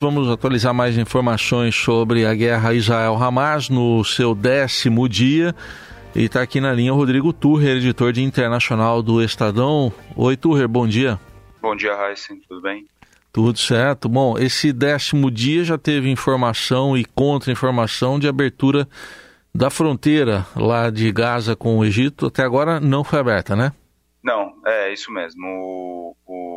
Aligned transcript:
Vamos 0.00 0.28
atualizar 0.28 0.72
mais 0.72 0.96
informações 0.96 1.74
sobre 1.74 2.24
a 2.24 2.32
guerra 2.32 2.72
Israel-Hamas 2.72 3.68
no 3.68 4.04
seu 4.04 4.32
décimo 4.32 5.08
dia. 5.08 5.52
E 6.14 6.22
está 6.26 6.40
aqui 6.40 6.60
na 6.60 6.72
linha 6.72 6.94
o 6.94 6.96
Rodrigo 6.96 7.32
Turrer, 7.32 7.78
editor 7.78 8.12
de 8.12 8.22
internacional 8.22 9.02
do 9.02 9.20
Estadão. 9.20 9.92
Oi, 10.14 10.36
Turrer, 10.36 10.68
bom 10.68 10.86
dia. 10.86 11.18
Bom 11.60 11.74
dia, 11.74 11.94
Heisen, 11.94 12.40
tudo 12.48 12.62
bem? 12.62 12.86
Tudo 13.32 13.58
certo. 13.58 14.08
Bom, 14.08 14.38
esse 14.38 14.72
décimo 14.72 15.32
dia 15.32 15.64
já 15.64 15.76
teve 15.76 16.08
informação 16.08 16.96
e 16.96 17.04
contra-informação 17.04 18.20
de 18.20 18.28
abertura 18.28 18.88
da 19.52 19.68
fronteira 19.68 20.46
lá 20.54 20.90
de 20.90 21.10
Gaza 21.10 21.56
com 21.56 21.76
o 21.76 21.84
Egito. 21.84 22.26
Até 22.26 22.44
agora 22.44 22.78
não 22.78 23.02
foi 23.02 23.18
aberta, 23.18 23.56
né? 23.56 23.72
Não, 24.22 24.52
é 24.64 24.92
isso 24.92 25.10
mesmo. 25.10 25.44
O, 25.44 26.16
o 26.24 26.47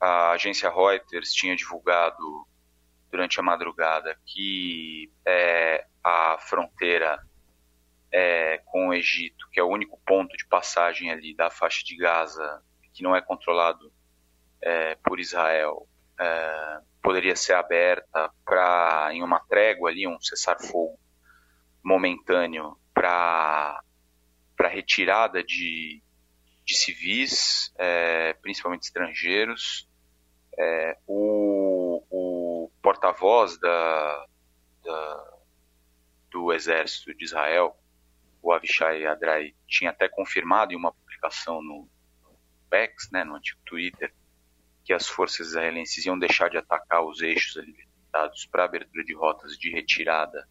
a 0.00 0.32
agência 0.32 0.70
Reuters 0.70 1.32
tinha 1.32 1.56
divulgado 1.56 2.46
durante 3.10 3.40
a 3.40 3.42
madrugada 3.42 4.16
que 4.26 5.10
é, 5.26 5.86
a 6.04 6.36
fronteira 6.38 7.22
é, 8.12 8.58
com 8.66 8.88
o 8.88 8.94
Egito, 8.94 9.48
que 9.50 9.60
é 9.60 9.62
o 9.62 9.68
único 9.68 9.98
ponto 10.06 10.36
de 10.36 10.46
passagem 10.46 11.10
ali 11.10 11.34
da 11.34 11.50
faixa 11.50 11.82
de 11.84 11.96
Gaza 11.96 12.62
que 12.92 13.02
não 13.02 13.14
é 13.14 13.20
controlado 13.20 13.92
é, 14.60 14.96
por 14.96 15.20
Israel, 15.20 15.86
é, 16.18 16.80
poderia 17.02 17.36
ser 17.36 17.54
aberta 17.54 18.30
para 18.44 19.10
em 19.12 19.22
uma 19.22 19.40
trégua 19.40 19.90
ali, 19.90 20.06
um 20.06 20.20
cessar-fogo 20.20 20.98
momentâneo 21.82 22.76
para 22.92 23.82
para 24.56 24.68
retirada 24.68 25.44
de, 25.44 26.02
de 26.68 26.76
civis, 26.76 27.72
é, 27.78 28.34
principalmente 28.34 28.82
estrangeiros, 28.82 29.88
é, 30.58 30.98
o, 31.06 32.04
o 32.10 32.70
porta-voz 32.82 33.58
da, 33.58 34.26
da, 34.84 35.38
do 36.30 36.52
exército 36.52 37.14
de 37.14 37.24
Israel, 37.24 37.74
o 38.42 38.52
Avishai 38.52 39.06
Adrai, 39.06 39.54
tinha 39.66 39.90
até 39.90 40.10
confirmado 40.10 40.74
em 40.74 40.76
uma 40.76 40.92
publicação 40.92 41.62
no, 41.62 41.88
X, 42.70 43.10
né, 43.10 43.24
no 43.24 43.36
antigo 43.36 43.60
Twitter, 43.64 44.14
que 44.84 44.92
as 44.92 45.08
forças 45.08 45.48
israelenses 45.48 46.04
iam 46.04 46.18
deixar 46.18 46.50
de 46.50 46.58
atacar 46.58 47.02
os 47.02 47.22
eixos 47.22 47.56
alimentados 47.56 48.44
para 48.44 48.64
abertura 48.64 49.02
de 49.04 49.14
rotas 49.14 49.56
de 49.56 49.70
retirada 49.70 50.46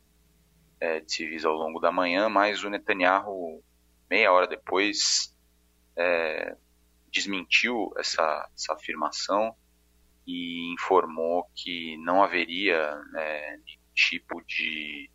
é, 0.80 1.00
de 1.00 1.12
civis 1.12 1.46
ao 1.46 1.54
longo 1.54 1.80
da 1.80 1.92
manhã, 1.92 2.28
mas 2.28 2.64
o 2.64 2.70
Netanyahu, 2.72 3.64
meia 4.10 4.32
hora 4.32 4.48
depois, 4.48 5.37
é, 5.98 6.56
desmentiu 7.12 7.94
essa, 7.98 8.50
essa 8.54 8.74
afirmação 8.74 9.56
e 10.26 10.74
informou 10.74 11.50
que 11.56 11.98
não 11.98 12.24
haveria 12.24 12.96
né, 13.12 13.60
tipo 13.94 14.42
de, 14.46 15.10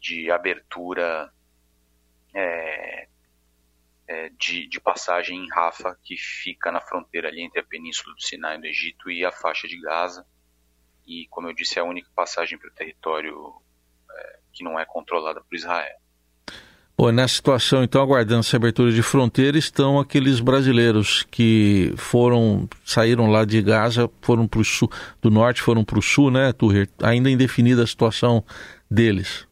de 0.00 0.30
abertura 0.30 1.32
é, 2.34 3.08
é, 4.08 4.28
de, 4.30 4.68
de, 4.68 4.80
passagem 4.80 5.44
em 5.44 5.48
Rafa, 5.48 5.98
que 6.02 6.16
fica 6.16 6.70
na 6.70 6.80
fronteira 6.80 7.28
ali 7.28 7.42
entre 7.42 7.60
a 7.60 7.64
Península 7.64 8.14
do 8.14 8.22
Sinai 8.22 8.58
do 8.58 8.66
Egito 8.66 9.10
e 9.10 9.24
a 9.24 9.32
faixa 9.32 9.66
de 9.66 9.80
Gaza. 9.80 10.26
E, 11.06 11.26
como 11.28 11.48
eu 11.48 11.54
disse, 11.54 11.78
é 11.78 11.82
a 11.82 11.84
única 11.84 12.10
passagem 12.14 12.58
para 12.58 12.68
o 12.68 12.74
território 12.74 13.62
é, 14.10 14.40
que 14.52 14.62
não 14.62 14.78
é 14.78 14.84
controlada 14.84 15.40
por 15.40 15.54
Israel. 15.54 15.96
Bom, 16.98 17.12
nessa 17.12 17.34
situação, 17.34 17.84
então, 17.84 18.00
aguardando 18.00 18.40
essa 18.40 18.56
abertura 18.56 18.90
de 18.90 19.02
fronteira, 19.02 19.58
estão 19.58 19.98
aqueles 20.00 20.40
brasileiros 20.40 21.24
que 21.24 21.92
foram, 21.98 22.66
saíram 22.86 23.26
lá 23.26 23.44
de 23.44 23.60
Gaza, 23.60 24.10
foram 24.22 24.48
para 24.48 24.60
o 24.60 24.64
sul, 24.64 24.90
do 25.20 25.30
norte, 25.30 25.60
foram 25.60 25.84
para 25.84 25.98
o 25.98 26.02
sul, 26.02 26.30
né, 26.30 26.54
Turrer? 26.54 26.88
Ainda 27.02 27.30
indefinida 27.30 27.82
a 27.82 27.86
situação 27.86 28.42
deles. 28.90 29.46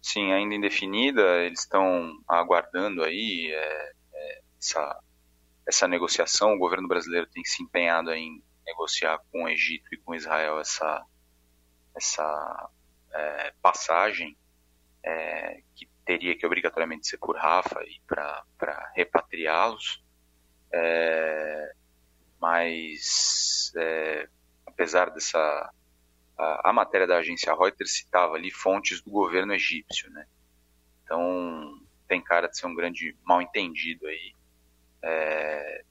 Sim, 0.00 0.30
ainda 0.30 0.54
indefinida, 0.54 1.22
eles 1.42 1.58
estão 1.58 2.12
aguardando 2.28 3.02
aí 3.02 3.50
é, 3.50 3.92
é, 4.14 4.40
essa, 4.60 5.00
essa 5.66 5.88
negociação. 5.88 6.54
O 6.54 6.58
governo 6.58 6.86
brasileiro 6.86 7.26
tem 7.26 7.44
se 7.44 7.64
empenhado 7.64 8.12
em 8.12 8.40
negociar 8.64 9.18
com 9.32 9.42
o 9.42 9.48
Egito 9.48 9.88
e 9.92 9.96
com 9.96 10.14
Israel 10.14 10.60
essa, 10.60 11.04
essa 11.96 12.70
é, 13.12 13.52
passagem 13.60 14.36
é, 15.02 15.60
que 15.74 15.88
teria 16.04 16.36
que 16.36 16.46
obrigatoriamente 16.46 17.06
ser 17.06 17.18
por 17.18 17.36
Rafa 17.36 17.82
e 17.84 18.00
para 18.06 18.92
repatriá-los. 18.94 20.04
É, 20.72 21.74
mas, 22.40 23.72
é, 23.76 24.28
apesar 24.66 25.10
dessa. 25.10 25.72
A, 26.36 26.70
a, 26.70 26.72
matéria 26.72 27.06
da 27.06 27.18
agência 27.18 27.54
Reuters 27.54 27.92
citava 27.92 28.34
ali 28.34 28.50
fontes 28.50 29.00
do 29.00 29.10
governo 29.10 29.54
egípcio, 29.54 30.10
né? 30.10 30.26
Então, 31.04 31.80
tem 32.08 32.20
cara 32.20 32.48
de 32.48 32.58
ser 32.58 32.66
um 32.66 32.74
grande 32.74 33.16
mal-entendido 33.24 34.06
aí. 34.06 34.34
É, 35.02 35.84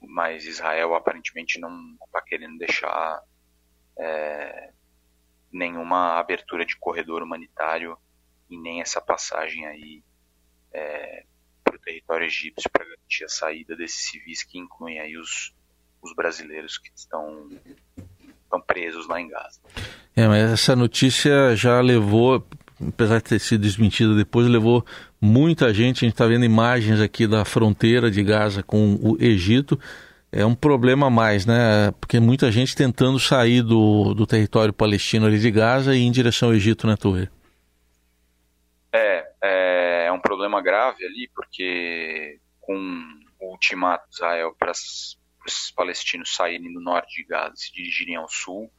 mas 0.00 0.44
Israel 0.44 0.94
aparentemente 0.94 1.58
não 1.58 1.96
está 2.06 2.22
querendo 2.22 2.56
deixar 2.56 3.20
é, 3.98 4.72
nenhuma 5.52 6.18
abertura 6.18 6.64
de 6.64 6.76
corredor 6.76 7.22
humanitário 7.22 7.98
e 8.50 8.58
nem 8.58 8.80
essa 8.80 9.00
passagem 9.00 9.66
aí 9.66 10.02
é, 10.72 11.24
para 11.64 11.76
o 11.76 11.78
território 11.78 12.26
egípcio 12.26 12.68
para 12.70 12.84
garantir 12.84 13.24
a 13.24 13.28
saída 13.28 13.76
desses 13.76 14.10
civis 14.10 14.42
que 14.42 14.58
incluem 14.58 14.98
aí 14.98 15.16
os, 15.16 15.54
os 16.02 16.14
brasileiros 16.14 16.78
que 16.78 16.90
estão, 16.94 17.48
estão 18.44 18.60
presos 18.60 19.06
lá 19.06 19.20
em 19.20 19.28
Gaza. 19.28 19.60
É, 20.16 20.26
mas 20.26 20.50
essa 20.50 20.74
notícia 20.74 21.54
já 21.54 21.80
levou, 21.80 22.44
apesar 22.88 23.18
de 23.18 23.24
ter 23.24 23.38
sido 23.38 23.62
desmentida 23.62 24.14
depois, 24.14 24.46
levou 24.46 24.84
muita 25.20 25.72
gente. 25.72 25.98
A 25.98 26.06
gente 26.06 26.14
está 26.14 26.26
vendo 26.26 26.44
imagens 26.44 27.00
aqui 27.00 27.26
da 27.26 27.44
fronteira 27.44 28.10
de 28.10 28.22
Gaza 28.22 28.62
com 28.62 28.98
o 29.00 29.16
Egito. 29.20 29.78
É 30.32 30.46
um 30.46 30.54
problema 30.54 31.08
a 31.08 31.10
mais, 31.10 31.44
né? 31.44 31.92
Porque 32.00 32.20
muita 32.20 32.52
gente 32.52 32.76
tentando 32.76 33.18
sair 33.18 33.62
do, 33.62 34.14
do 34.14 34.26
território 34.26 34.72
palestino 34.72 35.26
ali 35.26 35.38
de 35.38 35.50
Gaza 35.50 35.94
e 35.94 36.00
ir 36.00 36.04
em 36.04 36.12
direção 36.12 36.48
ao 36.50 36.54
Egito, 36.54 36.86
né, 36.86 36.96
Torre? 36.96 37.28
É, 38.92 39.26
é, 39.42 40.06
é 40.06 40.12
um 40.12 40.20
problema 40.50 40.60
grave 40.60 41.06
ali, 41.06 41.30
porque 41.34 42.40
com 42.60 42.76
o 43.38 43.52
ultimato 43.52 44.08
de 44.08 44.16
Israel 44.16 44.54
para 44.58 44.72
os 44.72 45.70
palestinos 45.74 46.34
saírem 46.34 46.72
do 46.72 46.80
norte 46.80 47.22
de 47.22 47.28
Gaza 47.28 47.54
e 47.54 47.58
se 47.58 47.72
dirigirem 47.72 48.16
ao 48.16 48.28
sul, 48.28 48.70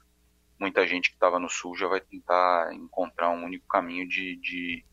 muita 0.60 0.86
gente 0.86 1.10
que 1.10 1.16
estava 1.16 1.40
no 1.40 1.50
sul 1.50 1.76
já 1.76 1.88
vai 1.88 2.02
tentar 2.02 2.74
encontrar 2.74 3.30
um 3.30 3.46
único 3.46 3.66
caminho 3.68 4.08
de, 4.08 4.36
de, 4.36 4.86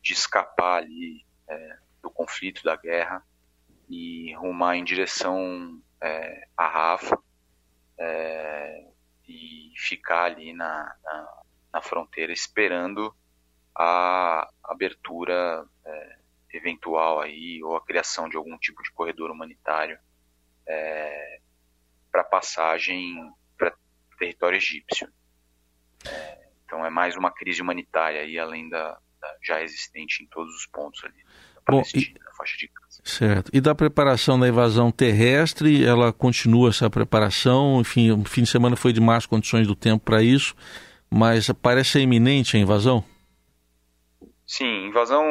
de 0.00 0.12
escapar 0.12 0.82
ali 0.82 1.26
é, 1.48 1.78
do 2.02 2.10
conflito, 2.10 2.62
da 2.62 2.76
guerra 2.76 3.22
e 3.90 4.32
rumar 4.34 4.76
em 4.76 4.84
direção 4.84 5.82
é, 6.00 6.48
a 6.56 6.66
Rafa 6.66 7.18
é, 7.98 8.88
e 9.28 9.72
ficar 9.76 10.24
ali 10.24 10.52
na, 10.52 10.94
na, 11.02 11.42
na 11.74 11.82
fronteira 11.82 12.32
esperando 12.32 13.14
a 13.76 14.48
abertura 14.62 15.66
é, 15.84 16.16
eventual 16.52 17.20
aí 17.20 17.62
ou 17.62 17.76
a 17.76 17.84
criação 17.84 18.28
de 18.28 18.36
algum 18.36 18.56
tipo 18.58 18.82
de 18.82 18.92
corredor 18.92 19.30
humanitário 19.30 19.98
é, 20.66 21.40
para 22.10 22.24
passagem 22.24 23.16
para 23.58 23.74
território 24.18 24.56
egípcio. 24.56 25.08
É, 26.06 26.48
então 26.64 26.84
é 26.84 26.90
mais 26.90 27.16
uma 27.16 27.30
crise 27.30 27.60
humanitária 27.60 28.20
aí 28.20 28.38
além 28.38 28.68
da, 28.68 28.98
da, 29.20 29.36
já 29.42 29.62
existente 29.62 30.22
em 30.22 30.26
todos 30.26 30.54
os 30.54 30.66
pontos 30.66 31.02
ali 31.04 31.24
Bom, 31.66 31.82
e, 31.94 32.14
faixa 32.36 32.56
de 32.58 32.68
Gaza. 32.68 33.00
Certo. 33.04 33.50
E 33.52 33.60
da 33.60 33.74
preparação 33.74 34.38
da 34.38 34.46
invasão 34.46 34.90
terrestre, 34.90 35.84
ela 35.84 36.12
continua 36.12 36.68
essa 36.68 36.90
preparação. 36.90 37.80
Enfim, 37.80 38.10
o 38.10 38.24
fim 38.24 38.42
de 38.42 38.50
semana 38.50 38.76
foi 38.76 38.92
de 38.92 39.00
más 39.00 39.24
condições 39.24 39.66
do 39.66 39.74
tempo 39.74 40.04
para 40.04 40.22
isso, 40.22 40.54
mas 41.10 41.50
parece 41.62 42.00
iminente 42.00 42.56
a 42.56 42.60
invasão. 42.60 43.02
Sim, 44.46 44.86
invasão 44.86 45.24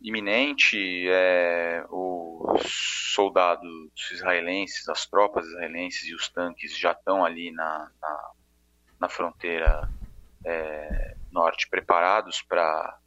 iminente. 0.00 1.08
É, 1.08 1.84
os 1.90 3.12
soldados 3.14 4.10
israelenses, 4.12 4.88
as 4.88 5.06
tropas 5.06 5.46
israelenses 5.46 6.08
e 6.08 6.14
os 6.14 6.28
tanques 6.28 6.76
já 6.78 6.92
estão 6.92 7.24
ali 7.24 7.50
na, 7.50 7.90
na, 8.00 8.30
na 9.00 9.08
fronteira 9.08 9.88
é, 10.44 11.16
norte 11.32 11.68
preparados 11.68 12.42
para 12.42 13.00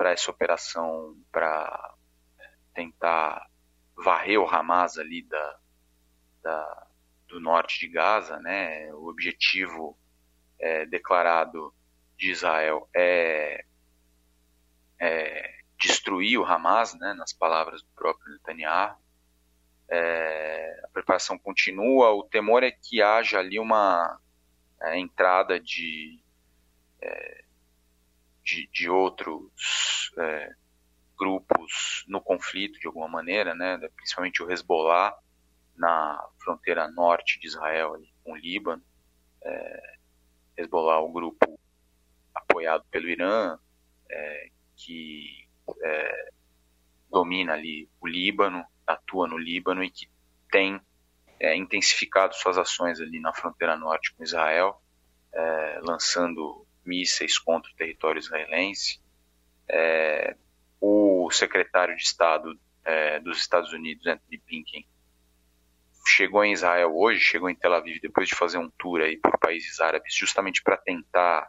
essa 0.00 0.30
operação, 0.30 1.16
para 1.32 1.94
tentar 2.74 3.48
varrer 3.96 4.40
o 4.40 4.48
Hamas 4.48 4.98
ali 4.98 5.22
da, 5.22 5.58
da, 6.42 6.86
do 7.28 7.40
norte 7.40 7.80
de 7.80 7.88
Gaza. 7.88 8.38
Né? 8.38 8.92
O 8.94 9.08
objetivo 9.08 9.98
é, 10.60 10.86
declarado 10.86 11.74
de 12.16 12.30
Israel 12.30 12.88
é 12.94 13.64
é, 15.02 15.54
destruir 15.80 16.38
o 16.38 16.44
Hamas, 16.44 16.94
né, 16.94 17.12
nas 17.14 17.32
palavras 17.32 17.82
do 17.82 17.88
próprio 17.96 18.32
Netanyahu. 18.34 18.96
É, 19.90 20.80
a 20.84 20.88
preparação 20.88 21.36
continua. 21.36 22.12
O 22.12 22.22
temor 22.22 22.62
é 22.62 22.70
que 22.70 23.02
haja 23.02 23.40
ali 23.40 23.58
uma 23.58 24.16
é, 24.80 24.96
entrada 24.96 25.58
de, 25.58 26.22
é, 27.00 27.44
de, 28.44 28.68
de, 28.72 28.88
outros 28.88 30.12
é, 30.18 30.54
grupos 31.18 32.04
no 32.06 32.20
conflito 32.20 32.78
de 32.78 32.86
alguma 32.86 33.08
maneira, 33.08 33.52
né? 33.52 33.76
principalmente 33.96 34.40
o 34.40 34.50
Hezbollah 34.50 35.18
na 35.76 36.28
fronteira 36.38 36.88
norte 36.88 37.40
de 37.40 37.48
Israel 37.48 37.94
ali, 37.94 38.14
com 38.22 38.32
o 38.32 38.36
Líbano. 38.36 38.82
É, 39.42 39.96
Hezbollah 40.58 40.98
é 40.98 41.00
um 41.00 41.12
grupo 41.12 41.58
apoiado 42.32 42.84
pelo 42.88 43.08
Irã, 43.08 43.58
é, 44.08 44.52
que 44.76 45.48
é, 45.82 46.32
domina 47.10 47.52
ali 47.52 47.88
o 48.00 48.06
Líbano, 48.06 48.64
atua 48.86 49.28
no 49.28 49.38
Líbano 49.38 49.82
e 49.82 49.90
que 49.90 50.08
tem 50.50 50.80
é, 51.38 51.56
intensificado 51.56 52.34
suas 52.34 52.58
ações 52.58 53.00
ali 53.00 53.20
na 53.20 53.32
fronteira 53.32 53.76
norte 53.76 54.14
com 54.14 54.22
Israel, 54.22 54.80
é, 55.32 55.80
lançando 55.82 56.66
mísseis 56.84 57.38
contra 57.38 57.70
o 57.70 57.74
território 57.74 58.18
israelense. 58.18 59.00
É, 59.68 60.36
o 60.80 61.30
secretário 61.30 61.96
de 61.96 62.02
Estado 62.02 62.58
é, 62.84 63.20
dos 63.20 63.38
Estados 63.38 63.72
Unidos, 63.72 64.06
Anthony 64.06 64.42
Blinken, 64.46 64.86
chegou 66.06 66.44
em 66.44 66.52
Israel 66.52 66.94
hoje, 66.94 67.20
chegou 67.20 67.48
em 67.48 67.54
Tel 67.54 67.74
Aviv 67.74 68.00
depois 68.00 68.28
de 68.28 68.34
fazer 68.34 68.58
um 68.58 68.70
tour 68.70 69.00
aí 69.00 69.16
por 69.16 69.38
países 69.38 69.80
árabes, 69.80 70.14
justamente 70.14 70.62
para 70.62 70.76
tentar 70.76 71.48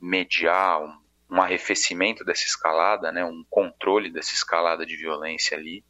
mediar 0.00 0.82
um, 0.82 1.00
um, 1.32 1.40
arrefecimento 1.40 2.24
dessa 2.24 2.44
escalada, 2.44 3.10
né, 3.10 3.24
um 3.24 3.42
controle 3.48 4.10
dessa 4.10 4.34
escalada 4.34 4.84
de 4.84 4.96
violência 4.96 5.56
ali, 5.56 5.82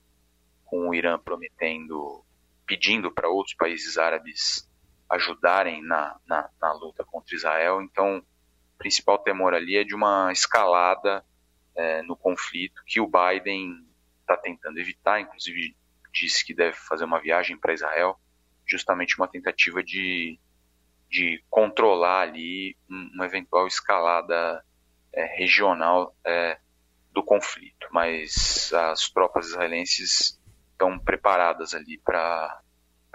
com 0.65 0.89
o 0.89 0.95
Irã 0.95 1.19
prometendo, 1.19 2.25
pedindo 2.65 3.11
para 3.11 3.29
outros 3.29 3.55
países 3.57 3.99
árabes 3.99 4.71
ajudarem 5.11 5.83
na, 5.83 6.17
na, 6.27 6.49
na, 6.61 6.73
luta 6.73 7.05
contra 7.05 7.35
Israel. 7.35 7.83
Então, 7.83 8.19
o 8.19 8.79
principal 8.79 9.19
temor 9.19 9.53
ali 9.53 9.77
é 9.77 9.85
de 9.85 9.95
uma 9.95 10.33
escalada 10.33 11.25
é, 11.75 12.03
no 12.03 12.17
conflito 12.17 12.81
que 12.87 13.01
o 13.01 13.11
Biden 13.11 13.85
está 14.21 14.37
tentando 14.37 14.79
evitar, 14.79 15.21
inclusive 15.21 15.77
disse 16.13 16.45
que 16.45 16.55
deve 16.55 16.77
fazer 16.77 17.05
uma 17.05 17.21
viagem 17.21 17.59
para 17.59 17.75
Israel, 17.75 18.19
justamente 18.67 19.19
uma 19.19 19.29
tentativa 19.29 19.83
de, 19.83 20.39
de 21.11 21.43
controlar 21.51 22.21
ali 22.23 22.77
uma 22.89 23.27
eventual 23.27 23.67
escalada 23.67 24.65
é, 25.15 25.25
regional 25.37 26.15
é, 26.25 26.59
do 27.13 27.23
conflito. 27.23 27.87
Mas 27.91 28.73
as 28.73 29.09
tropas 29.11 29.49
israelenses 29.49 30.41
estão 30.73 30.99
preparadas 30.99 31.75
ali 31.75 31.99
para 31.99 32.61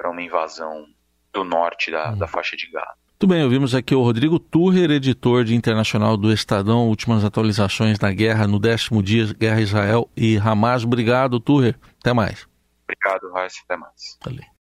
uma 0.05 0.21
invasão 0.21 0.85
do 1.33 1.44
norte 1.44 1.91
da, 1.91 2.11
hum. 2.11 2.17
da 2.17 2.27
faixa 2.27 2.55
de 2.55 2.69
Gaza. 2.71 3.07
Muito 3.19 3.33
bem, 3.33 3.44
ouvimos 3.44 3.73
aqui 3.73 3.95
o 3.95 4.03
Rodrigo 4.03 4.38
Turrer, 4.38 4.91
editor 4.91 5.44
de 5.44 5.55
Internacional 5.55 6.15
do 6.15 6.31
Estadão, 6.31 6.88
últimas 6.88 7.25
atualizações 7.25 7.97
da 7.97 8.11
guerra 8.11 8.45
no 8.45 8.59
décimo 8.59 9.01
dia, 9.01 9.33
Guerra 9.33 9.59
Israel 9.59 10.07
e 10.15 10.38
Hamas. 10.38 10.83
Obrigado, 10.83 11.39
Turrer. 11.39 11.75
Até 11.99 12.13
mais. 12.13 12.47
Obrigado, 12.83 13.33
Raíssa. 13.33 13.61
Até 13.65 13.75
mais. 13.75 14.19
Valeu. 14.23 14.47